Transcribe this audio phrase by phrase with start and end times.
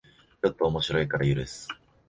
[0.41, 1.67] ちょっと面白いから許す